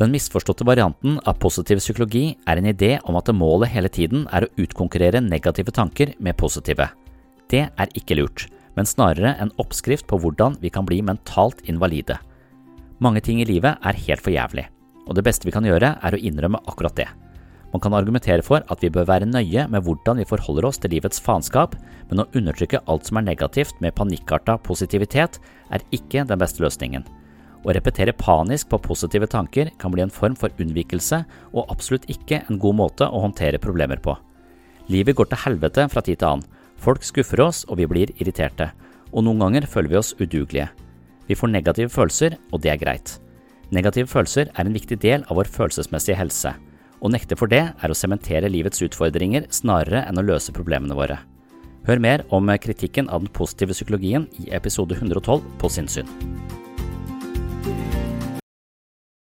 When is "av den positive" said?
53.10-53.74